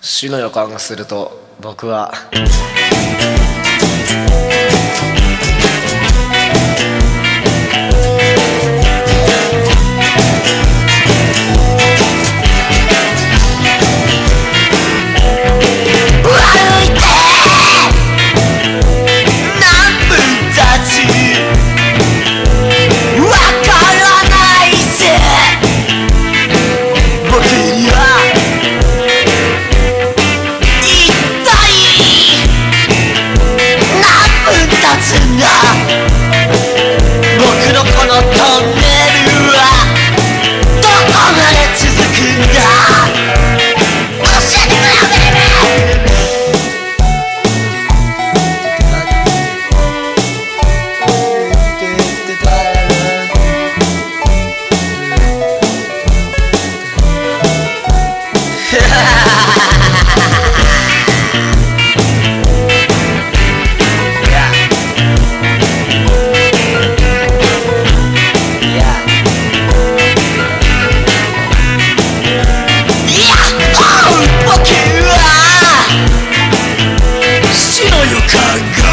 [0.00, 2.12] 死の予感がすると僕は。
[78.30, 78.87] Dragon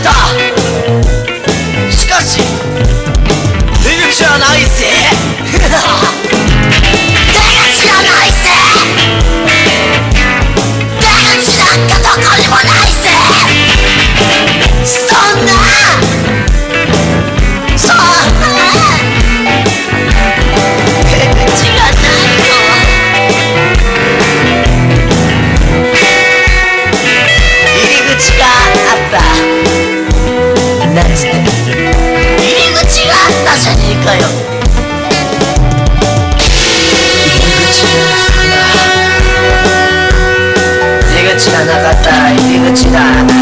[0.00, 0.10] た。
[1.90, 2.38] しかし
[4.38, 4.86] ないぜ。
[7.32, 7.38] 出
[7.70, 8.38] 口がないぜ。
[11.00, 11.06] 出
[11.40, 13.11] 口なんかどこにもないぜ。
[41.42, 43.41] 知らなかった入り口だ。